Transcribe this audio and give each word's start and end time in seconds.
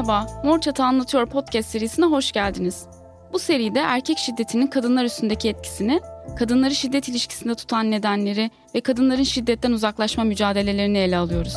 Merhaba, 0.00 0.26
Mor 0.44 0.60
Çatı 0.60 0.84
Anlatıyor 0.84 1.26
podcast 1.26 1.68
serisine 1.68 2.04
hoş 2.04 2.32
geldiniz. 2.32 2.86
Bu 3.32 3.38
seride 3.38 3.78
erkek 3.78 4.18
şiddetinin 4.18 4.66
kadınlar 4.66 5.04
üstündeki 5.04 5.48
etkisini, 5.48 6.00
kadınları 6.38 6.74
şiddet 6.74 7.08
ilişkisinde 7.08 7.54
tutan 7.54 7.90
nedenleri 7.90 8.50
ve 8.74 8.80
kadınların 8.80 9.22
şiddetten 9.22 9.72
uzaklaşma 9.72 10.24
mücadelelerini 10.24 10.98
ele 10.98 11.16
alıyoruz. 11.16 11.54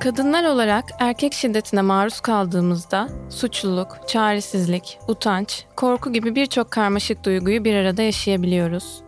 Kadınlar 0.00 0.44
olarak 0.44 0.84
erkek 0.98 1.32
şiddetine 1.32 1.82
maruz 1.82 2.20
kaldığımızda 2.20 3.08
suçluluk, 3.30 4.00
çaresizlik, 4.08 4.98
utanç, 5.08 5.64
korku 5.76 6.12
gibi 6.12 6.34
birçok 6.34 6.70
karmaşık 6.70 7.24
duyguyu 7.24 7.64
bir 7.64 7.74
arada 7.74 8.02
yaşayabiliyoruz. 8.02 9.03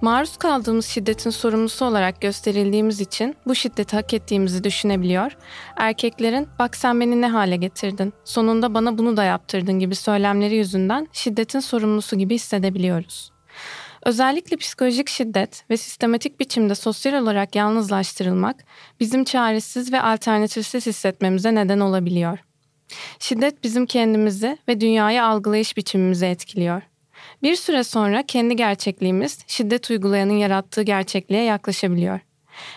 Maruz 0.00 0.36
kaldığımız 0.36 0.86
şiddetin 0.86 1.30
sorumlusu 1.30 1.84
olarak 1.84 2.20
gösterildiğimiz 2.20 3.00
için 3.00 3.36
bu 3.46 3.54
şiddeti 3.54 3.96
hak 3.96 4.14
ettiğimizi 4.14 4.64
düşünebiliyor. 4.64 5.36
Erkeklerin 5.76 6.48
bak 6.58 6.76
sen 6.76 7.00
beni 7.00 7.20
ne 7.20 7.28
hale 7.28 7.56
getirdin, 7.56 8.12
sonunda 8.24 8.74
bana 8.74 8.98
bunu 8.98 9.16
da 9.16 9.24
yaptırdın 9.24 9.78
gibi 9.78 9.94
söylemleri 9.94 10.56
yüzünden 10.56 11.08
şiddetin 11.12 11.60
sorumlusu 11.60 12.18
gibi 12.18 12.34
hissedebiliyoruz. 12.34 13.32
Özellikle 14.04 14.56
psikolojik 14.56 15.08
şiddet 15.08 15.64
ve 15.70 15.76
sistematik 15.76 16.40
biçimde 16.40 16.74
sosyal 16.74 17.22
olarak 17.22 17.56
yalnızlaştırılmak 17.56 18.64
bizim 19.00 19.24
çaresiz 19.24 19.92
ve 19.92 20.02
alternatifsiz 20.02 20.86
hissetmemize 20.86 21.54
neden 21.54 21.80
olabiliyor. 21.80 22.38
Şiddet 23.18 23.64
bizim 23.64 23.86
kendimizi 23.86 24.58
ve 24.68 24.80
dünyayı 24.80 25.24
algılayış 25.24 25.76
biçimimizi 25.76 26.26
etkiliyor. 26.26 26.82
Bir 27.42 27.56
süre 27.56 27.84
sonra 27.84 28.22
kendi 28.26 28.56
gerçekliğimiz 28.56 29.38
şiddet 29.46 29.90
uygulayanın 29.90 30.32
yarattığı 30.32 30.82
gerçekliğe 30.82 31.42
yaklaşabiliyor. 31.42 32.20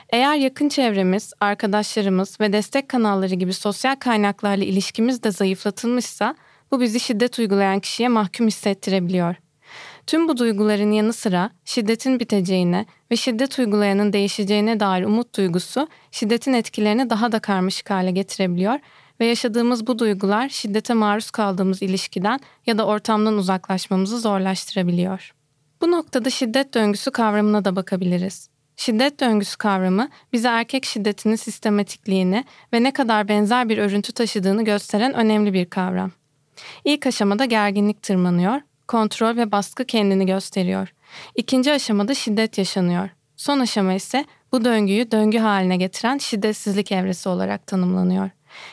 Eğer 0.09 0.35
yakın 0.35 0.69
çevremiz, 0.69 1.33
arkadaşlarımız 1.39 2.39
ve 2.39 2.53
destek 2.53 2.89
kanalları 2.89 3.35
gibi 3.35 3.53
sosyal 3.53 3.95
kaynaklarla 3.95 4.63
ilişkimiz 4.63 5.23
de 5.23 5.31
zayıflatılmışsa 5.31 6.35
bu 6.71 6.81
bizi 6.81 6.99
şiddet 6.99 7.39
uygulayan 7.39 7.79
kişiye 7.79 8.09
mahkum 8.09 8.47
hissettirebiliyor. 8.47 9.35
Tüm 10.07 10.27
bu 10.27 10.37
duyguların 10.37 10.91
yanı 10.91 11.13
sıra 11.13 11.49
şiddetin 11.65 12.19
biteceğine 12.19 12.85
ve 13.11 13.15
şiddet 13.15 13.59
uygulayanın 13.59 14.13
değişeceğine 14.13 14.79
dair 14.79 15.03
umut 15.03 15.35
duygusu 15.37 15.87
şiddetin 16.11 16.53
etkilerini 16.53 17.09
daha 17.09 17.31
da 17.31 17.39
karmaşık 17.39 17.89
hale 17.89 18.11
getirebiliyor 18.11 18.79
ve 19.19 19.25
yaşadığımız 19.25 19.87
bu 19.87 19.99
duygular 19.99 20.49
şiddete 20.49 20.93
maruz 20.93 21.31
kaldığımız 21.31 21.81
ilişkiden 21.81 22.39
ya 22.65 22.77
da 22.77 22.85
ortamdan 22.85 23.37
uzaklaşmamızı 23.37 24.19
zorlaştırabiliyor. 24.19 25.33
Bu 25.81 25.91
noktada 25.91 26.29
şiddet 26.29 26.73
döngüsü 26.73 27.11
kavramına 27.11 27.65
da 27.65 27.75
bakabiliriz. 27.75 28.49
Şiddet 28.75 29.19
döngüsü 29.19 29.57
kavramı 29.57 30.09
bize 30.33 30.47
erkek 30.47 30.85
şiddetinin 30.85 31.35
sistematikliğini 31.35 32.45
ve 32.73 32.83
ne 32.83 32.93
kadar 32.93 33.27
benzer 33.27 33.69
bir 33.69 33.77
örüntü 33.77 34.11
taşıdığını 34.11 34.65
gösteren 34.65 35.13
önemli 35.13 35.53
bir 35.53 35.65
kavram. 35.65 36.11
İlk 36.85 37.07
aşamada 37.07 37.45
gerginlik 37.45 38.01
tırmanıyor, 38.01 38.61
kontrol 38.87 39.37
ve 39.37 39.51
baskı 39.51 39.85
kendini 39.85 40.25
gösteriyor. 40.25 40.93
İkinci 41.35 41.71
aşamada 41.71 42.13
şiddet 42.13 42.57
yaşanıyor. 42.57 43.09
Son 43.35 43.59
aşama 43.59 43.93
ise 43.93 44.25
bu 44.51 44.65
döngüyü 44.65 45.11
döngü 45.11 45.37
haline 45.37 45.77
getiren 45.77 46.17
şiddetsizlik 46.17 46.91
evresi 46.91 47.29
olarak 47.29 47.67
tanımlanıyor. 47.67 48.29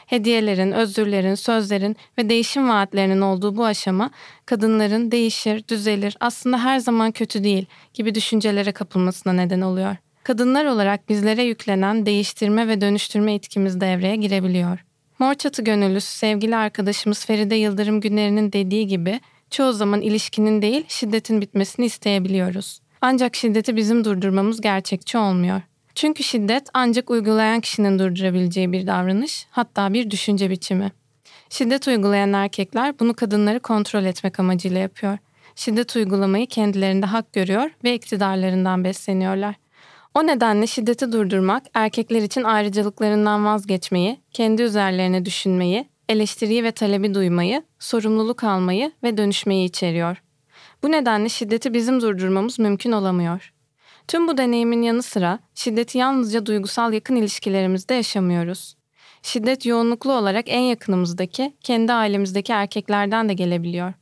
Hediyelerin, 0.07 0.73
özürlerin, 0.73 1.35
sözlerin 1.35 1.97
ve 2.19 2.29
değişim 2.29 2.69
vaatlerinin 2.69 3.21
olduğu 3.21 3.57
bu 3.57 3.65
aşama 3.65 4.11
kadınların 4.47 5.11
değişir, 5.11 5.65
düzelir, 5.69 6.17
aslında 6.21 6.65
her 6.65 6.79
zaman 6.79 7.13
kötü 7.13 7.45
değil 7.45 7.67
gibi 7.95 8.15
düşüncelere 8.15 8.73
kapılmasına 8.73 9.33
neden 9.33 9.61
oluyor. 9.61 9.97
Kadınlar 10.23 10.65
olarak 10.65 11.09
bizlere 11.09 11.43
yüklenen 11.43 12.07
değiştirme 12.07 12.69
ve 12.69 12.81
dönüştürme 12.81 13.35
etkimiz 13.35 13.81
devreye 13.81 14.17
girebiliyor. 14.17 14.79
Mor 15.19 15.35
çatı 15.35 15.63
gönüllüsü 15.63 16.13
sevgili 16.13 16.57
arkadaşımız 16.57 17.27
Feride 17.27 17.55
Yıldırım 17.55 18.01
Güneri'nin 18.01 18.53
dediği 18.53 18.87
gibi 18.87 19.21
çoğu 19.51 19.73
zaman 19.73 20.01
ilişkinin 20.01 20.63
değil 20.63 20.85
şiddetin 20.89 21.41
bitmesini 21.41 21.87
isteyebiliyoruz. 21.87 22.81
Ancak 23.01 23.37
şiddeti 23.37 23.77
bizim 23.77 24.05
durdurmamız 24.05 24.61
gerçekçi 24.61 25.19
olmuyor. 25.19 25.61
Çünkü 25.97 26.23
şiddet 26.23 26.69
ancak 26.75 27.11
uygulayan 27.11 27.61
kişinin 27.61 27.99
durdurabileceği 27.99 28.73
bir 28.73 28.87
davranış, 28.87 29.47
hatta 29.51 29.93
bir 29.93 30.11
düşünce 30.11 30.51
biçimi. 30.51 30.93
Şiddet 31.51 31.89
uygulayan 31.89 32.33
erkekler 32.33 32.99
bunu 33.01 33.15
kadınları 33.15 33.61
kontrol 33.61 34.05
etmek 34.05 34.41
amacıyla 34.41 34.79
yapıyor. 34.79 35.19
Şiddet 35.55 35.97
uygulamayı 35.97 36.47
kendilerinde 36.47 37.07
hak 37.07 37.33
görüyor 37.33 37.71
ve 37.85 37.95
iktidarlarından 37.95 38.85
besleniyorlar. 38.85 39.55
O 40.15 40.27
nedenle 40.27 40.67
şiddeti 40.67 41.13
durdurmak 41.13 41.63
erkekler 41.75 42.23
için 42.23 42.43
ayrıcalıklarından 42.43 43.45
vazgeçmeyi, 43.45 44.21
kendi 44.33 44.63
üzerlerine 44.63 45.25
düşünmeyi, 45.25 45.89
eleştiriyi 46.09 46.65
ve 46.65 46.73
talebi 46.73 47.15
duymayı, 47.15 47.63
sorumluluk 47.79 48.45
almayı 48.45 48.93
ve 49.03 49.17
dönüşmeyi 49.17 49.69
içeriyor. 49.69 50.23
Bu 50.83 50.93
nedenle 50.93 51.29
şiddeti 51.29 51.75
bizim 51.75 52.01
durdurmamız 52.01 52.59
mümkün 52.59 52.93
olamıyor. 52.93 53.56
Tüm 54.09 54.29
bu 54.29 54.39
deneyimin 54.39 54.83
yanı 54.83 55.03
sıra 55.03 55.39
şiddeti 55.55 55.99
yalnızca 55.99 56.47
duygusal 56.47 56.93
yakın 56.93 57.17
ilişkilerimizde 57.17 57.95
yaşamıyoruz. 57.95 58.77
Şiddet 59.23 59.67
yoğunluklu 59.67 60.13
olarak 60.13 60.45
en 60.49 60.61
yakınımızdaki, 60.61 61.53
kendi 61.61 61.93
ailemizdeki 61.93 62.53
erkeklerden 62.53 63.29
de 63.29 63.35
gelebiliyor. 63.35 63.93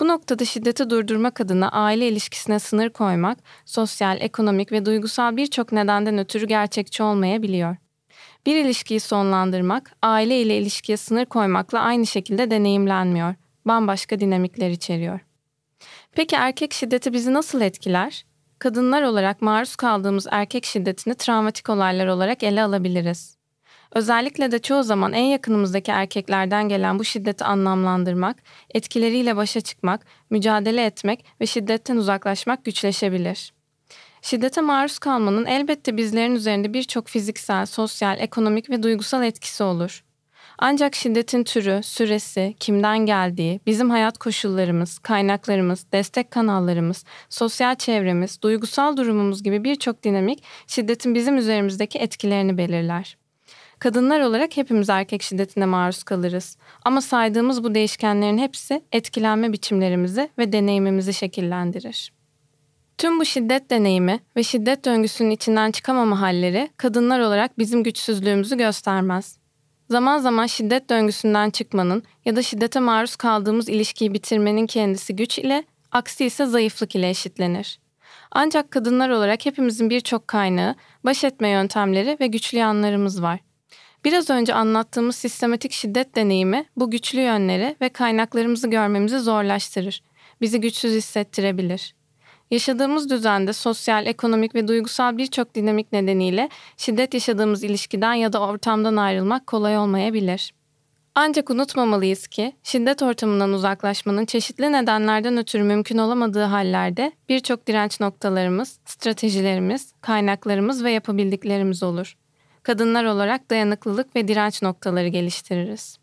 Bu 0.00 0.08
noktada 0.08 0.44
şiddeti 0.44 0.90
durdurmak 0.90 1.40
adına 1.40 1.68
aile 1.68 2.08
ilişkisine 2.08 2.58
sınır 2.58 2.90
koymak, 2.90 3.38
sosyal, 3.64 4.20
ekonomik 4.20 4.72
ve 4.72 4.86
duygusal 4.86 5.36
birçok 5.36 5.72
nedenden 5.72 6.18
ötürü 6.18 6.46
gerçekçi 6.46 7.02
olmayabiliyor. 7.02 7.76
Bir 8.46 8.56
ilişkiyi 8.56 9.00
sonlandırmak, 9.00 9.92
aile 10.02 10.40
ile 10.40 10.58
ilişkiye 10.58 10.96
sınır 10.96 11.24
koymakla 11.24 11.80
aynı 11.80 12.06
şekilde 12.06 12.50
deneyimlenmiyor. 12.50 13.34
Bambaşka 13.64 14.20
dinamikler 14.20 14.70
içeriyor. 14.70 15.20
Peki 16.12 16.36
erkek 16.36 16.74
şiddeti 16.74 17.12
bizi 17.12 17.34
nasıl 17.34 17.60
etkiler? 17.60 18.25
Kadınlar 18.58 19.02
olarak 19.02 19.42
maruz 19.42 19.76
kaldığımız 19.76 20.26
erkek 20.30 20.64
şiddetini 20.64 21.14
travmatik 21.14 21.70
olaylar 21.70 22.06
olarak 22.06 22.42
ele 22.42 22.62
alabiliriz. 22.62 23.36
Özellikle 23.94 24.52
de 24.52 24.58
çoğu 24.58 24.82
zaman 24.82 25.12
en 25.12 25.24
yakınımızdaki 25.24 25.90
erkeklerden 25.90 26.68
gelen 26.68 26.98
bu 26.98 27.04
şiddeti 27.04 27.44
anlamlandırmak, 27.44 28.36
etkileriyle 28.74 29.36
başa 29.36 29.60
çıkmak, 29.60 30.06
mücadele 30.30 30.84
etmek 30.84 31.24
ve 31.40 31.46
şiddetten 31.46 31.96
uzaklaşmak 31.96 32.64
güçleşebilir. 32.64 33.52
Şiddete 34.22 34.60
maruz 34.60 34.98
kalmanın 34.98 35.46
elbette 35.46 35.96
bizlerin 35.96 36.34
üzerinde 36.34 36.74
birçok 36.74 37.08
fiziksel, 37.08 37.66
sosyal, 37.66 38.20
ekonomik 38.20 38.70
ve 38.70 38.82
duygusal 38.82 39.22
etkisi 39.22 39.64
olur. 39.64 40.04
Ancak 40.58 40.94
şiddetin 40.94 41.44
türü, 41.44 41.80
süresi, 41.82 42.54
kimden 42.60 42.98
geldiği, 42.98 43.60
bizim 43.66 43.90
hayat 43.90 44.18
koşullarımız, 44.18 44.98
kaynaklarımız, 44.98 45.86
destek 45.92 46.30
kanallarımız, 46.30 47.04
sosyal 47.28 47.74
çevremiz, 47.74 48.42
duygusal 48.42 48.96
durumumuz 48.96 49.42
gibi 49.42 49.64
birçok 49.64 50.02
dinamik 50.02 50.42
şiddetin 50.66 51.14
bizim 51.14 51.38
üzerimizdeki 51.38 51.98
etkilerini 51.98 52.58
belirler. 52.58 53.16
Kadınlar 53.78 54.20
olarak 54.20 54.56
hepimiz 54.56 54.90
erkek 54.90 55.22
şiddetine 55.22 55.66
maruz 55.66 56.02
kalırız. 56.02 56.56
Ama 56.84 57.00
saydığımız 57.00 57.64
bu 57.64 57.74
değişkenlerin 57.74 58.38
hepsi 58.38 58.82
etkilenme 58.92 59.52
biçimlerimizi 59.52 60.30
ve 60.38 60.52
deneyimimizi 60.52 61.14
şekillendirir. 61.14 62.12
Tüm 62.98 63.20
bu 63.20 63.24
şiddet 63.24 63.70
deneyimi 63.70 64.20
ve 64.36 64.42
şiddet 64.42 64.84
döngüsünün 64.84 65.30
içinden 65.30 65.70
çıkamama 65.70 66.20
halleri 66.20 66.70
kadınlar 66.76 67.20
olarak 67.20 67.58
bizim 67.58 67.82
güçsüzlüğümüzü 67.82 68.56
göstermez. 68.56 69.38
Zaman 69.90 70.18
zaman 70.18 70.46
şiddet 70.46 70.90
döngüsünden 70.90 71.50
çıkmanın 71.50 72.02
ya 72.24 72.36
da 72.36 72.42
şiddete 72.42 72.80
maruz 72.80 73.16
kaldığımız 73.16 73.68
ilişkiyi 73.68 74.14
bitirmenin 74.14 74.66
kendisi 74.66 75.16
güç 75.16 75.38
ile, 75.38 75.64
aksi 75.92 76.24
ise 76.24 76.46
zayıflık 76.46 76.94
ile 76.94 77.10
eşitlenir. 77.10 77.78
Ancak 78.30 78.70
kadınlar 78.70 79.10
olarak 79.10 79.46
hepimizin 79.46 79.90
birçok 79.90 80.28
kaynağı, 80.28 80.74
baş 81.04 81.24
etme 81.24 81.48
yöntemleri 81.48 82.16
ve 82.20 82.26
güçlü 82.26 82.58
yanlarımız 82.58 83.22
var. 83.22 83.40
Biraz 84.04 84.30
önce 84.30 84.54
anlattığımız 84.54 85.16
sistematik 85.16 85.72
şiddet 85.72 86.16
deneyimi 86.16 86.64
bu 86.76 86.90
güçlü 86.90 87.20
yönleri 87.20 87.76
ve 87.80 87.88
kaynaklarımızı 87.88 88.70
görmemizi 88.70 89.18
zorlaştırır. 89.18 90.02
Bizi 90.40 90.60
güçsüz 90.60 90.94
hissettirebilir. 90.94 91.95
Yaşadığımız 92.50 93.10
düzende 93.10 93.52
sosyal, 93.52 94.06
ekonomik 94.06 94.54
ve 94.54 94.68
duygusal 94.68 95.16
birçok 95.16 95.54
dinamik 95.54 95.92
nedeniyle 95.92 96.48
şiddet 96.76 97.14
yaşadığımız 97.14 97.64
ilişkiden 97.64 98.14
ya 98.14 98.32
da 98.32 98.40
ortamdan 98.40 98.96
ayrılmak 98.96 99.46
kolay 99.46 99.78
olmayabilir. 99.78 100.52
Ancak 101.14 101.50
unutmamalıyız 101.50 102.26
ki 102.26 102.52
şiddet 102.62 103.02
ortamından 103.02 103.52
uzaklaşmanın 103.52 104.24
çeşitli 104.24 104.72
nedenlerden 104.72 105.36
ötürü 105.36 105.62
mümkün 105.62 105.98
olamadığı 105.98 106.42
hallerde 106.42 107.12
birçok 107.28 107.66
direnç 107.66 108.00
noktalarımız, 108.00 108.78
stratejilerimiz, 108.84 109.92
kaynaklarımız 110.00 110.84
ve 110.84 110.90
yapabildiklerimiz 110.90 111.82
olur. 111.82 112.16
Kadınlar 112.62 113.04
olarak 113.04 113.50
dayanıklılık 113.50 114.16
ve 114.16 114.28
direnç 114.28 114.62
noktaları 114.62 115.08
geliştiririz. 115.08 115.98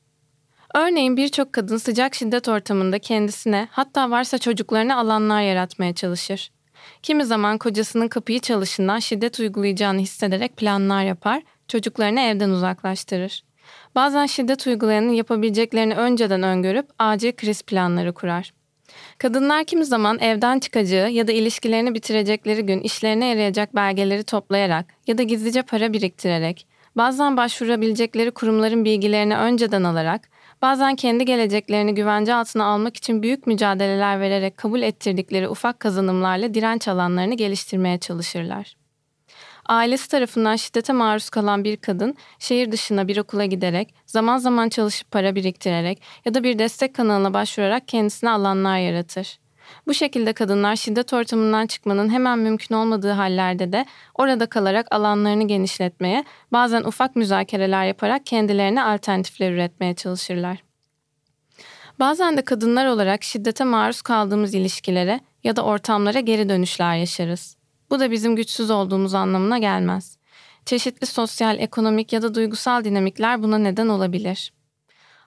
Örneğin 0.74 1.18
birçok 1.18 1.54
kadın 1.54 1.78
sıcak 1.78 2.16
şiddet 2.16 2.48
ortamında 2.48 3.00
kendisine 3.00 3.68
hatta 3.72 4.12
varsa 4.12 4.38
çocuklarına 4.38 4.98
alanlar 4.98 5.42
yaratmaya 5.42 5.94
çalışır. 5.94 6.52
Kimi 7.04 7.25
zaman 7.25 7.58
kocasının 7.58 8.08
kapıyı 8.08 8.40
çalışından 8.40 9.00
şiddet 9.00 9.40
uygulayacağını 9.40 10.00
hissederek 10.00 10.58
planlar 10.58 11.04
yapar, 11.04 11.44
çocuklarını 11.68 12.22
evden 12.22 12.50
uzaklaştırır. 12.50 13.44
Bazen 13.96 14.25
şiddet 14.25 14.68
uygulayanın 14.68 15.10
yapabileceklerini 15.10 15.96
önceden 15.96 16.44
öngörüp 16.44 16.90
acil 17.00 17.31
kriz 17.31 17.62
planları 17.62 18.14
kurar. 18.14 18.54
Kadınlar 19.18 19.66
kimi 19.66 19.86
zaman 19.86 20.20
evden 20.20 20.60
çıkacağı 20.60 21.12
ya 21.12 21.28
da 21.28 21.31
ilişkilerini 21.31 21.94
bitirecekleri 21.94 22.66
gün 22.66 22.80
işlerine 22.80 23.25
yarayacak 23.25 23.75
belgeleri 23.75 24.24
toplayarak 24.24 24.86
ya 25.08 25.18
da 25.18 25.24
gizlice 25.24 25.62
para 25.62 25.94
biriktirerek, 25.94 26.68
bazen 26.96 27.38
başvurabilecekleri 27.38 28.31
kurumların 28.31 28.86
bilgilerini 28.86 29.38
önceden 29.38 29.84
alarak, 29.84 30.33
bazen 30.63 30.95
kendi 30.95 31.25
geleceklerini 31.25 31.95
güvence 31.95 32.33
altına 32.33 32.65
almak 32.65 32.98
için 32.98 33.24
büyük 33.24 33.48
mücadeleler 33.48 34.19
vererek 34.19 34.57
kabul 34.57 34.81
ettirdikleri 34.81 35.50
ufak 35.50 35.80
kazanımlarla 35.80 36.54
direnç 36.54 36.88
alanlarını 36.88 37.33
geliştirmeye 37.33 37.98
çalışırlar. 38.00 38.75
Ailesi 39.65 40.10
tarafından 40.10 40.56
şiddete 40.56 40.94
maruz 40.94 41.30
kalan 41.30 41.63
bir 41.63 41.77
kadın 41.77 42.15
şehir 42.39 42.71
dışına 42.71 43.07
bir 43.07 43.18
okula 43.18 43.45
giderek, 43.45 43.94
zaman 44.06 44.38
zaman 44.38 44.69
çalışıp 44.69 45.12
para 45.12 45.36
biriktirerek 45.36 46.01
ya 46.25 46.33
da 46.33 46.44
bir 46.44 46.60
destek 46.60 46.95
kanalına 46.95 47.33
başvurarak 47.33 47.88
kendisine 47.88 48.30
alanlar 48.30 48.77
yaratır. 48.77 49.43
Bu 49.88 49.94
şekilde 49.94 50.34
kadınlar 50.34 50.75
şiddet 50.75 51.14
ortamından 51.14 51.68
çıkmanın 51.68 52.10
hemen 52.10 52.40
mümkün 52.40 52.75
olmadığı 52.75 53.12
hallerde 53.12 53.72
de 53.72 53.86
orada 54.16 54.46
kalarak 54.46 54.88
alanlarını 54.92 55.48
genişletmeye, 55.48 56.24
bazen 56.52 56.84
ufak 56.84 57.16
müzakereler 57.16 57.86
yaparak 57.86 58.25
kendilerine 58.25 58.84
alternatifler 58.84 59.52
üretmeye 59.52 59.94
çalışırlar. 59.94 60.64
Bazen 62.00 62.38
de 62.38 62.42
kadınlar 62.42 62.86
olarak 62.86 63.24
şiddete 63.24 63.64
maruz 63.64 64.02
kaldığımız 64.02 64.54
ilişkilere 64.54 65.20
ya 65.44 65.56
da 65.56 65.62
ortamlara 65.62 66.20
geri 66.20 66.50
dönüşler 66.50 66.96
yaşarız. 66.96 67.58
Bu 67.90 68.00
da 68.00 68.12
bizim 68.12 68.36
güçsüz 68.36 68.72
olduğumuz 68.72 69.14
anlamına 69.14 69.58
gelmez. 69.58 70.18
Çeşitli 70.66 71.08
sosyal, 71.08 71.60
ekonomik 71.60 72.14
ya 72.14 72.22
da 72.22 72.36
duygusal 72.36 72.84
dinamikler 72.84 73.44
buna 73.44 73.58
neden 73.58 73.88
olabilir. 73.88 74.54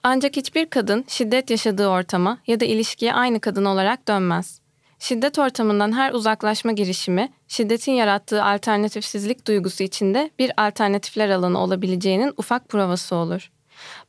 Ancak 0.03 0.35
hiçbir 0.35 0.65
kadın 0.65 1.05
şiddet 1.07 1.49
yaşadığı 1.49 1.87
ortama 1.87 2.37
ya 2.47 2.59
da 2.59 2.65
ilişkiye 2.65 3.13
aynı 3.13 3.39
kadın 3.39 3.65
olarak 3.65 4.07
dönmez. 4.07 4.61
Şiddet 4.99 5.39
ortamından 5.39 5.91
her 5.91 6.13
uzaklaşma 6.13 6.71
girişimi, 6.71 7.31
şiddetin 7.47 7.91
yarattığı 7.91 8.43
alternatifsizlik 8.43 9.47
duygusu 9.47 9.83
içinde 9.83 10.31
bir 10.39 10.51
alternatifler 10.57 11.29
alanı 11.29 11.59
olabileceğinin 11.59 12.33
ufak 12.37 12.69
provası 12.69 13.15
olur. 13.15 13.51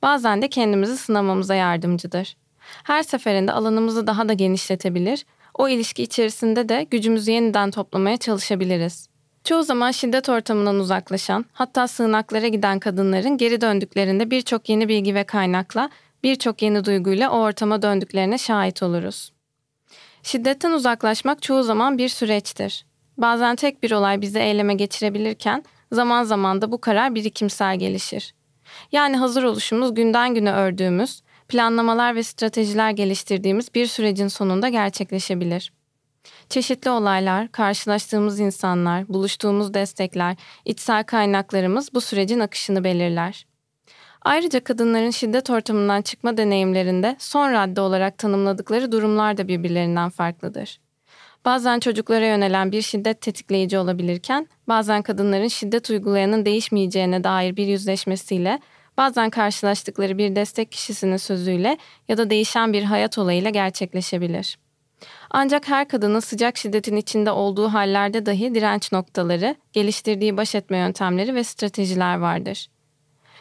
Bazen 0.02 0.42
de 0.42 0.48
kendimizi 0.48 0.96
sınamamıza 0.96 1.54
yardımcıdır. 1.54 2.36
Her 2.82 3.02
seferinde 3.02 3.52
alanımızı 3.52 4.06
daha 4.06 4.28
da 4.28 4.32
genişletebilir 4.32 5.24
o 5.54 5.68
ilişki 5.68 6.02
içerisinde 6.02 6.68
de 6.68 6.86
gücümüzü 6.90 7.30
yeniden 7.30 7.70
toplamaya 7.70 8.16
çalışabiliriz. 8.16 9.08
Çoğu 9.48 9.62
zaman 9.62 9.90
şiddet 9.90 10.28
ortamından 10.28 10.76
uzaklaşan, 10.76 11.44
hatta 11.52 11.88
sığınaklara 11.88 12.48
giden 12.48 12.78
kadınların 12.78 13.36
geri 13.36 13.60
döndüklerinde 13.60 14.30
birçok 14.30 14.68
yeni 14.68 14.88
bilgi 14.88 15.14
ve 15.14 15.24
kaynakla, 15.24 15.90
birçok 16.22 16.62
yeni 16.62 16.84
duyguyla 16.84 17.30
o 17.30 17.38
ortama 17.38 17.82
döndüklerine 17.82 18.38
şahit 18.38 18.82
oluruz. 18.82 19.32
Şiddetten 20.22 20.70
uzaklaşmak 20.70 21.42
çoğu 21.42 21.62
zaman 21.62 21.98
bir 21.98 22.08
süreçtir. 22.08 22.86
Bazen 23.18 23.56
tek 23.56 23.82
bir 23.82 23.90
olay 23.90 24.20
bizi 24.20 24.38
eyleme 24.38 24.74
geçirebilirken, 24.74 25.64
zaman 25.92 26.24
zaman 26.24 26.62
da 26.62 26.72
bu 26.72 26.80
karar 26.80 27.14
birikimsel 27.14 27.78
gelişir. 27.78 28.34
Yani 28.92 29.16
hazır 29.16 29.44
oluşumuz 29.44 29.94
günden 29.94 30.34
güne 30.34 30.52
ördüğümüz, 30.52 31.22
planlamalar 31.48 32.14
ve 32.14 32.22
stratejiler 32.22 32.90
geliştirdiğimiz 32.90 33.74
bir 33.74 33.86
sürecin 33.86 34.28
sonunda 34.28 34.68
gerçekleşebilir. 34.68 35.77
Çeşitli 36.48 36.90
olaylar, 36.90 37.52
karşılaştığımız 37.52 38.40
insanlar, 38.40 39.08
buluştuğumuz 39.08 39.74
destekler, 39.74 40.36
içsel 40.64 41.04
kaynaklarımız 41.04 41.94
bu 41.94 42.00
sürecin 42.00 42.40
akışını 42.40 42.84
belirler. 42.84 43.46
Ayrıca 44.22 44.64
kadınların 44.64 45.10
şiddet 45.10 45.50
ortamından 45.50 46.02
çıkma 46.02 46.36
deneyimlerinde 46.36 47.16
son 47.18 47.52
radde 47.52 47.80
olarak 47.80 48.18
tanımladıkları 48.18 48.92
durumlar 48.92 49.36
da 49.36 49.48
birbirlerinden 49.48 50.10
farklıdır. 50.10 50.80
Bazen 51.44 51.80
çocuklara 51.80 52.26
yönelen 52.26 52.72
bir 52.72 52.82
şiddet 52.82 53.20
tetikleyici 53.20 53.78
olabilirken, 53.78 54.48
bazen 54.68 55.02
kadınların 55.02 55.48
şiddet 55.48 55.90
uygulayanın 55.90 56.44
değişmeyeceğine 56.44 57.24
dair 57.24 57.56
bir 57.56 57.66
yüzleşmesiyle 57.66 58.60
bazen 58.96 59.30
karşılaştıkları 59.30 60.18
bir 60.18 60.36
destek 60.36 60.72
kişisinin 60.72 61.16
sözüyle 61.16 61.78
ya 62.08 62.16
da 62.16 62.30
değişen 62.30 62.72
bir 62.72 62.82
hayat 62.82 63.18
olayıyla 63.18 63.50
gerçekleşebilir. 63.50 64.58
Ancak 65.30 65.68
her 65.68 65.88
kadının 65.88 66.20
sıcak 66.20 66.56
şiddetin 66.56 66.96
içinde 66.96 67.30
olduğu 67.30 67.68
hallerde 67.68 68.26
dahi 68.26 68.54
direnç 68.54 68.92
noktaları, 68.92 69.54
geliştirdiği 69.72 70.36
baş 70.36 70.54
etme 70.54 70.78
yöntemleri 70.78 71.34
ve 71.34 71.44
stratejiler 71.44 72.18
vardır. 72.18 72.68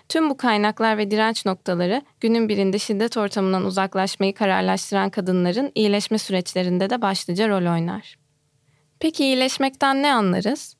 Tüm 0.10 0.30
bu 0.30 0.38
kaynaklar 0.38 0.98
ve 0.98 1.12
direnç 1.12 1.46
noktaları 1.46 2.02
günün 2.20 2.50
birinde 2.50 2.80
şiddet 2.80 3.18
ortamından 3.18 3.66
uzaklaşmayı 3.66 4.34
kararlaştıran 4.34 5.10
kadınların 5.10 5.72
iyileşme 5.76 6.18
süreçlerinde 6.18 6.90
de 6.90 7.02
başlıca 7.02 7.50
rol 7.50 7.74
oynar. 7.74 8.16
Peki 9.00 9.24
iyileşmekten 9.24 10.04
ne 10.04 10.14
anlarız? 10.14 10.78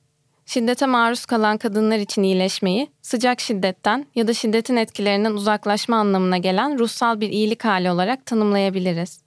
şiddete 0.48 0.86
maruz 0.86 1.26
kalan 1.26 1.58
kadınlar 1.58 1.98
için 1.98 2.24
iyileşmeyi, 2.24 2.88
sıcak 3.02 3.40
şiddetten 3.40 4.06
ya 4.16 4.28
da 4.28 4.34
şiddetin 4.34 4.76
etkilerinden 4.76 5.32
uzaklaşma 5.32 5.98
anlamına 5.98 6.38
gelen 6.38 6.80
ruhsal 6.80 7.20
bir 7.20 7.30
iyilik 7.30 7.66
hali 7.66 7.92
olarak 7.92 8.26
tanımlayabiliriz. 8.26 9.27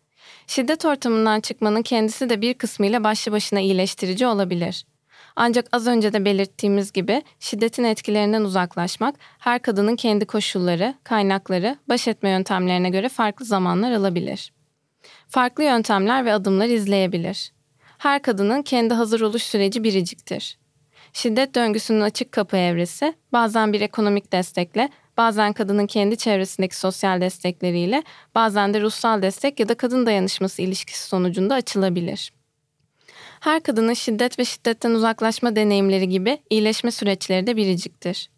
Şiddet 0.51 0.85
ortamından 0.85 1.41
çıkmanın 1.41 1.83
kendisi 1.83 2.31
de 2.31 2.41
bir 2.41 2.55
kısmıyla 2.55 3.05
başlı 3.05 3.33
başına 3.33 3.61
iyileştirici 3.61 4.27
olabilir. 4.27 4.87
Ancak 5.37 5.67
az 5.73 5.87
önce 5.87 6.13
de 6.13 6.25
belirttiğimiz 6.25 6.93
gibi 6.93 7.23
şiddetin 7.41 7.85
etkilerinden 7.85 8.43
uzaklaşmak 8.43 9.15
her 9.39 9.63
kadının 9.63 9.97
kendi 9.97 10.27
koşulları, 10.27 10.95
kaynakları, 11.05 11.77
baş 11.89 12.09
etme 12.09 12.31
yöntemlerine 12.31 12.91
göre 12.91 13.09
farklı 13.09 13.45
zamanlar 13.45 13.93
alabilir. 13.93 14.53
Farklı 15.29 15.65
yöntemler 15.65 16.25
ve 16.25 16.33
adımlar 16.33 16.67
izleyebilir. 16.67 17.53
Her 17.99 18.23
kadının 18.23 18.63
kendi 18.63 18.95
hazır 18.95 19.21
oluş 19.21 19.43
süreci 19.43 19.85
biriciktir. 19.85 20.59
Şiddet 21.13 21.55
döngüsünün 21.55 22.01
açık 22.01 22.33
kapı 22.33 22.57
evresi 22.57 23.15
bazen 23.33 23.73
bir 23.73 23.81
ekonomik 23.81 24.33
destekle, 24.33 24.89
bazen 25.17 25.53
kadının 25.53 25.87
kendi 25.87 26.17
çevresindeki 26.17 26.77
sosyal 26.77 27.21
destekleriyle, 27.21 28.03
bazen 28.35 28.75
de 28.75 28.81
ruhsal 28.81 29.23
destek 29.23 29.61
ya 29.61 29.69
da 29.69 29.75
kadın 29.75 30.07
dayanışması 30.07 30.63
ilişkisi 30.63 31.09
sonucunda 31.09 31.55
açılabilir. 31.55 32.33
Her 33.41 33.63
kadının 33.63 33.95
şiddet 33.95 34.39
ve 34.39 34.45
şiddetten 34.45 34.91
uzaklaşma 34.91 35.57
deneyimleri 35.57 36.09
gibi 36.09 36.39
iyileşme 36.51 36.91
süreçleri 36.91 37.47
de 37.47 37.57
biriciktir. 37.57 38.31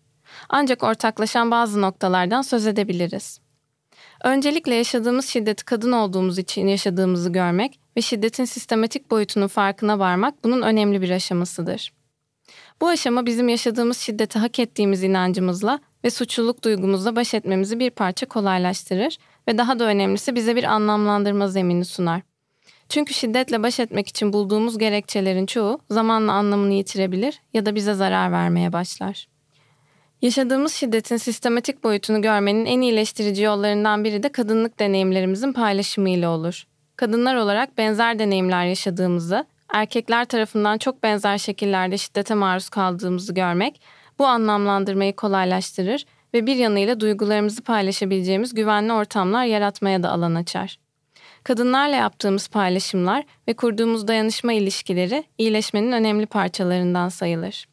Ancak 0.49 0.83
ortaklaşan 0.83 1.51
bazı 1.51 1.81
noktalardan 1.81 2.43
söz 2.43 2.67
edebiliriz. 2.67 3.41
Öncelikle 4.25 4.75
yaşadığımız 4.75 5.27
şiddeti 5.27 5.65
kadın 5.65 5.93
olduğumuz 5.93 6.39
için 6.39 6.67
yaşadığımızı 6.67 7.33
görmek 7.33 7.81
ve 7.97 8.03
şiddetin 8.03 8.45
sistematik 8.45 9.11
boyutunun 9.11 9.47
farkına 9.47 9.99
varmak 9.99 10.45
bunun 10.45 10.63
önemli 10.63 11.03
bir 11.03 11.11
aşamasıdır. 11.11 11.93
Bu 12.81 12.89
aşama 12.89 13.27
bizim 13.27 13.49
yaşadığımız 13.49 13.99
şiddeti 13.99 14.39
hak 14.39 14.59
ettiğimiz 14.59 15.03
inancımızla 15.03 15.81
ve 16.05 16.11
suçluluk 16.11 16.65
duygumuzla 16.65 17.17
baş 17.17 17.35
etmemizi 17.35 17.79
bir 17.79 17.91
parça 17.91 18.27
kolaylaştırır 18.27 19.19
ve 19.49 19.59
daha 19.59 19.79
da 19.79 19.85
önemlisi 19.85 20.35
bize 20.35 20.57
bir 20.57 20.65
anlamlandırma 20.65 21.49
zemini 21.49 21.85
sunar. 21.85 22.23
Çünkü 22.89 23.15
şiddetle 23.15 23.63
baş 23.63 23.81
etmek 23.81 24.09
için 24.09 24.33
bulduğumuz 24.33 24.79
gerekçelerin 24.79 25.47
çoğu 25.47 25.81
zamanla 25.91 26.33
anlamını 26.33 26.73
yitirebilir 26.73 27.41
ya 27.55 27.67
da 27.67 27.75
bize 27.75 27.95
zarar 27.95 28.33
vermeye 28.33 28.73
başlar. 28.73 29.27
Yaşadığımız 30.23 30.73
şiddetin 30.73 31.17
sistematik 31.17 31.85
boyutunu 31.85 32.23
görmenin 32.23 32.67
en 32.67 32.81
iyileştirici 32.81 33.43
yollarından 33.43 34.05
biri 34.05 34.23
de 34.23 34.29
kadınlık 34.29 34.79
deneyimlerimizin 34.79 35.53
paylaşımıyla 35.53 36.31
olur. 36.31 36.67
Kadınlar 36.97 37.37
olarak 37.37 37.79
benzer 37.79 38.19
deneyimler 38.19 38.67
yaşadığımızı 38.67 39.47
erkekler 39.73 40.25
tarafından 40.25 40.79
çok 40.79 41.03
benzer 41.03 41.39
şekillerde 41.39 41.99
şiddete 41.99 42.35
maruz 42.35 42.69
kaldığımızı 42.69 43.35
görmek 43.35 43.81
bu 44.23 44.27
anlamlandırmayı 44.27 45.17
kolaylaştırır 45.17 46.05
ve 46.35 46.47
bir 46.47 46.57
yanıyla 46.57 47.01
duygularımızı 47.01 47.63
paylaşabileceğimiz 47.63 48.55
güvenli 48.55 48.93
ortamlar 48.93 49.45
yaratmaya 49.45 50.03
da 50.03 50.11
alan 50.11 50.35
açar. 50.35 50.79
Kadınlarla 51.45 51.97
yaptığımız 51.97 52.49
paylaşımlar 52.49 53.25
ve 53.49 53.53
kurduğumuz 53.53 54.09
dayanışma 54.09 54.53
ilişkileri 54.53 55.25
iyileşmenin 55.39 55.93
önemli 55.93 56.27
parçalarından 56.27 57.09
sayılır. 57.09 57.67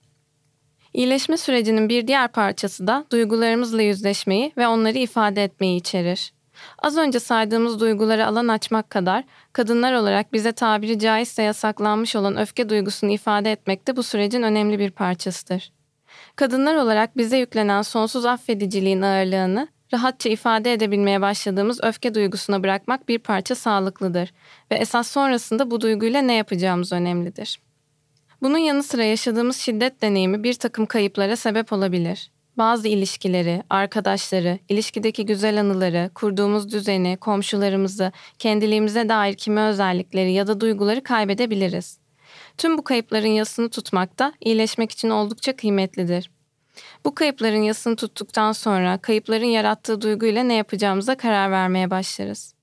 İyileşme 0.94 1.38
sürecinin 1.38 1.90
bir 1.90 2.08
diğer 2.08 2.28
parçası 2.28 2.88
da 2.88 3.06
duygularımızla 3.12 3.82
yüzleşmeyi 3.82 4.54
ve 4.58 4.68
onları 4.68 4.98
ifade 4.98 5.44
etmeyi 5.44 5.80
içerir. 5.80 6.34
Az 6.80 6.98
önce 6.98 7.20
saydığımız 7.20 7.80
duygulara 7.80 8.28
alan 8.28 8.48
açmak 8.48 8.90
kadar 8.90 9.24
kadınlar 9.54 9.94
olarak 9.94 10.34
bize 10.34 10.52
tabiri 10.52 11.00
caizse 11.00 11.44
yasaklanmış 11.44 12.16
olan 12.16 12.38
öfke 12.38 12.70
duygusunu 12.70 13.12
ifade 13.12 13.52
etmek 13.52 13.88
de 13.88 13.96
bu 13.96 14.04
sürecin 14.04 14.44
önemli 14.44 14.80
bir 14.80 14.92
parçasıdır. 14.92 15.79
Kadınlar 16.40 16.76
olarak 16.76 17.18
bize 17.18 17.38
yüklenen 17.38 17.82
sonsuz 17.82 18.26
affediciliğin 18.26 19.02
ağırlığını 19.02 19.68
rahatça 19.94 20.30
ifade 20.30 20.74
edebilmeye 20.74 21.22
başladığımız 21.22 21.84
öfke 21.84 22.16
duygusuna 22.16 22.64
bırakmak 22.64 23.10
bir 23.10 23.20
parça 23.20 23.56
sağlıklıdır 23.56 24.34
ve 24.72 24.76
esas 24.76 25.08
sonrasında 25.08 25.72
bu 25.72 25.82
duyguyla 25.82 26.22
ne 26.22 26.34
yapacağımız 26.34 26.94
önemlidir. 26.94 27.60
Bunun 28.42 28.58
yanı 28.58 28.84
sıra 28.84 29.04
yaşadığımız 29.04 29.58
şiddet 29.58 30.02
deneyimi 30.02 30.44
bir 30.44 30.54
takım 30.54 30.86
kayıplara 30.86 31.36
sebep 31.36 31.74
olabilir. 31.74 32.32
Bazı 32.58 32.88
ilişkileri, 32.88 33.64
arkadaşları, 33.70 34.60
ilişkideki 34.70 35.26
güzel 35.26 35.60
anıları, 35.60 36.12
kurduğumuz 36.16 36.72
düzeni, 36.72 37.18
komşularımızı, 37.18 38.12
kendiliğimize 38.40 39.10
dair 39.10 39.34
kimi 39.34 39.60
özellikleri 39.60 40.32
ya 40.32 40.48
da 40.48 40.62
duyguları 40.62 41.04
kaybedebiliriz. 41.04 42.00
Tüm 42.60 42.78
bu 42.78 42.84
kayıpların 42.84 43.28
yasını 43.28 43.70
tutmak 43.70 44.20
da 44.20 44.34
iyileşmek 44.42 44.92
için 44.92 45.10
oldukça 45.10 45.56
kıymetlidir. 45.56 46.32
Bu 47.06 47.16
kayıpların 47.16 47.62
yasını 47.62 47.96
tuttuktan 47.96 48.52
sonra 48.52 48.98
kayıpların 48.98 49.46
yarattığı 49.46 50.02
duyguyla 50.02 50.44
ne 50.44 50.54
yapacağımıza 50.54 51.16
karar 51.16 51.52
vermeye 51.52 51.90
başlarız. 51.90 52.54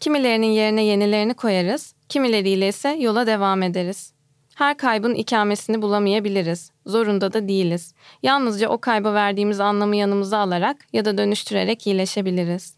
Kimilerinin 0.00 0.46
yerine 0.46 0.84
yenilerini 0.84 1.34
koyarız, 1.34 1.94
kimileriyle 2.08 2.68
ise 2.68 2.88
yola 2.88 3.26
devam 3.26 3.62
ederiz. 3.62 4.12
Her 4.54 4.76
kaybın 4.76 5.14
ikamesini 5.14 5.82
bulamayabiliriz. 5.82 6.70
Zorunda 6.86 7.32
da 7.32 7.48
değiliz. 7.48 7.94
Yalnızca 8.22 8.68
o 8.68 8.78
kayba 8.78 9.14
verdiğimiz 9.14 9.60
anlamı 9.60 9.96
yanımıza 9.96 10.38
alarak 10.38 10.76
ya 10.92 11.04
da 11.04 11.18
dönüştürerek 11.18 11.86
iyileşebiliriz. 11.86 12.75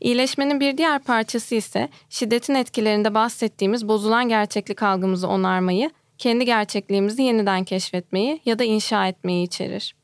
İyileşmenin 0.00 0.60
bir 0.60 0.78
diğer 0.78 0.98
parçası 0.98 1.54
ise 1.54 1.88
şiddetin 2.10 2.54
etkilerinde 2.54 3.14
bahsettiğimiz 3.14 3.88
bozulan 3.88 4.28
gerçeklik 4.28 4.82
algımızı 4.82 5.28
onarmayı, 5.28 5.90
kendi 6.18 6.44
gerçekliğimizi 6.44 7.22
yeniden 7.22 7.64
keşfetmeyi 7.64 8.40
ya 8.44 8.58
da 8.58 8.64
inşa 8.64 9.08
etmeyi 9.08 9.46
içerir. 9.46 9.94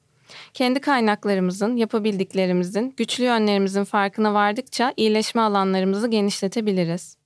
Kendi 0.54 0.80
kaynaklarımızın, 0.80 1.76
yapabildiklerimizin, 1.76 2.94
güçlü 2.97 3.25
yönlerimizin 3.25 3.85
farkına 3.85 4.35
vardıkça 4.35 4.92
iyileşme 4.97 5.42
alanlarımızı 5.42 6.09
genişletebiliriz. 6.09 7.16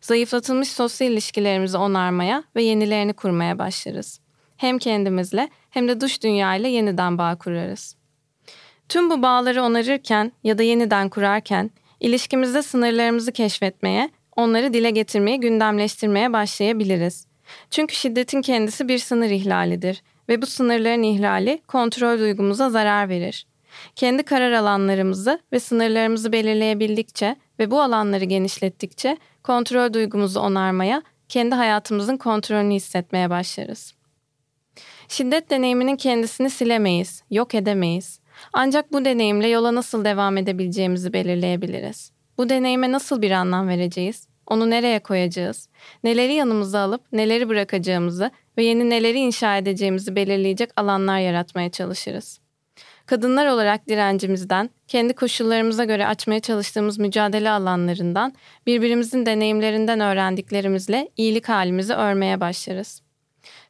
Zayıflatılmış 0.00 0.68
sosyal 0.68 1.10
ilişkilerimizi 1.10 1.76
onarmaya 1.76 2.44
ve 2.56 2.62
yenilerini 2.62 3.12
kurmaya 3.12 3.58
başlarız. 3.58 4.20
Hem 4.56 4.78
kendimizle 4.78 5.48
hem 5.70 5.88
de 5.88 6.00
dış 6.00 6.22
dünyayla 6.22 6.68
yeniden 6.68 7.18
bağ 7.18 7.38
kurarız. 7.38 7.96
Tüm 8.88 9.10
bu 9.10 9.22
bağları 9.22 9.62
onarırken 9.62 10.32
ya 10.44 10.58
da 10.58 10.62
yeniden 10.62 11.08
kurarken 11.08 11.70
ilişkimizde 12.00 12.62
sınırlarımızı 12.62 13.32
keşfetmeye, 13.32 14.10
onları 14.36 14.74
dile 14.74 14.90
getirmeye, 14.90 15.36
gündemleştirmeye 15.36 16.32
başlayabiliriz. 16.32 17.26
Çünkü 17.70 17.94
şiddetin 17.94 18.42
kendisi 18.42 18.88
bir 18.88 18.98
sınır 18.98 19.30
ihlalidir 19.30 20.02
ve 20.28 20.42
bu 20.42 20.46
sınırların 20.46 21.02
ihlali 21.02 21.62
kontrol 21.68 22.18
duygumuza 22.18 22.70
zarar 22.70 23.08
verir. 23.08 23.46
Kendi 23.96 24.22
karar 24.22 24.52
alanlarımızı 24.52 25.40
ve 25.52 25.60
sınırlarımızı 25.60 26.32
belirleyebildikçe 26.32 27.36
ve 27.58 27.70
bu 27.70 27.80
alanları 27.82 28.24
genişlettikçe 28.24 29.16
kontrol 29.42 29.92
duygumuzu 29.92 30.40
onarmaya, 30.40 31.02
kendi 31.28 31.54
hayatımızın 31.54 32.16
kontrolünü 32.16 32.74
hissetmeye 32.74 33.30
başlarız. 33.30 33.94
Şiddet 35.08 35.50
deneyiminin 35.50 35.96
kendisini 35.96 36.50
silemeyiz, 36.50 37.22
yok 37.30 37.54
edemeyiz. 37.54 38.19
Ancak 38.52 38.92
bu 38.92 39.04
deneyimle 39.04 39.48
yola 39.48 39.74
nasıl 39.74 40.04
devam 40.04 40.36
edebileceğimizi 40.36 41.12
belirleyebiliriz. 41.12 42.12
Bu 42.38 42.48
deneyime 42.48 42.92
nasıl 42.92 43.22
bir 43.22 43.30
anlam 43.30 43.68
vereceğiz? 43.68 44.28
Onu 44.46 44.70
nereye 44.70 44.98
koyacağız? 44.98 45.68
Neleri 46.04 46.34
yanımıza 46.34 46.80
alıp 46.80 47.12
neleri 47.12 47.48
bırakacağımızı 47.48 48.30
ve 48.58 48.64
yeni 48.64 48.90
neleri 48.90 49.18
inşa 49.18 49.56
edeceğimizi 49.56 50.16
belirleyecek 50.16 50.70
alanlar 50.76 51.18
yaratmaya 51.18 51.70
çalışırız. 51.70 52.40
Kadınlar 53.06 53.46
olarak 53.46 53.88
direncimizden, 53.88 54.70
kendi 54.88 55.12
koşullarımıza 55.12 55.84
göre 55.84 56.06
açmaya 56.06 56.40
çalıştığımız 56.40 56.98
mücadele 56.98 57.50
alanlarından, 57.50 58.32
birbirimizin 58.66 59.26
deneyimlerinden 59.26 60.00
öğrendiklerimizle 60.00 61.08
iyilik 61.16 61.48
halimizi 61.48 61.94
örmeye 61.94 62.40
başlarız. 62.40 63.02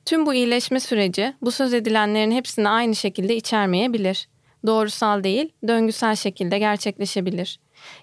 Tüm 0.04 0.26
bu 0.26 0.34
iyileşme 0.34 0.80
süreci 0.80 1.34
bu 1.42 1.50
söz 1.50 1.74
edilenlerin 1.74 2.30
hepsini 2.30 2.68
aynı 2.68 2.96
şekilde 2.96 3.36
içermeyebilir. 3.36 4.28
Doğrusal 4.66 5.24
değil, 5.24 5.52
döngüsel 5.68 6.14
şekilde 6.14 6.58
gerçekleşebilir. 6.58 7.58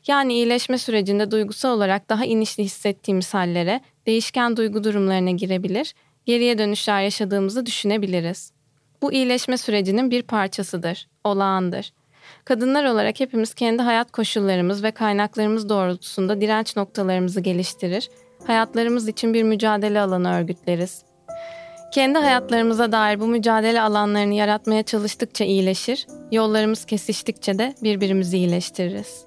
Yani 0.07 0.33
iyileşme 0.33 0.77
sürecinde 0.77 1.31
duygusal 1.31 1.77
olarak 1.77 2.09
daha 2.09 2.25
inişli 2.25 2.63
hissettiğimiz 2.63 3.33
hallere, 3.33 3.81
değişken 4.05 4.57
duygu 4.57 4.83
durumlarına 4.83 5.31
girebilir, 5.31 5.93
geriye 6.25 6.57
dönüşler 6.57 7.01
yaşadığımızı 7.01 7.65
düşünebiliriz. 7.65 8.51
Bu 9.01 9.13
iyileşme 9.13 9.57
sürecinin 9.57 10.11
bir 10.11 10.21
parçasıdır, 10.21 11.07
olağandır. 11.23 11.93
Kadınlar 12.45 12.85
olarak 12.85 13.19
hepimiz 13.19 13.53
kendi 13.53 13.81
hayat 13.81 14.11
koşullarımız 14.11 14.83
ve 14.83 14.91
kaynaklarımız 14.91 15.69
doğrultusunda 15.69 16.41
direnç 16.41 16.75
noktalarımızı 16.75 17.41
geliştirir, 17.41 18.09
hayatlarımız 18.47 19.07
için 19.07 19.33
bir 19.33 19.43
mücadele 19.43 20.01
alanı 20.01 20.33
örgütleriz. 20.33 21.06
Kendi 21.91 22.19
hayatlarımıza 22.19 22.91
dair 22.91 23.19
bu 23.19 23.27
mücadele 23.27 23.81
alanlarını 23.81 24.33
yaratmaya 24.33 24.83
çalıştıkça 24.83 25.45
iyileşir, 25.45 26.07
yollarımız 26.31 26.85
kesiştikçe 26.85 27.59
de 27.59 27.75
birbirimizi 27.83 28.37
iyileştiririz. 28.37 29.26